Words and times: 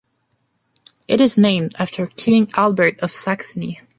It 1.07 1.21
is 1.21 1.37
named 1.37 1.75
after 1.77 2.07
King 2.07 2.49
Albert 2.57 2.99
of 3.01 3.11
Saxony. 3.11 3.81